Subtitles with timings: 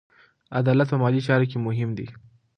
[0.59, 2.07] عدالت په مالي چارو کې مهم دی.